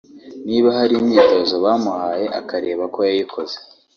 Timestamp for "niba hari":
0.47-0.93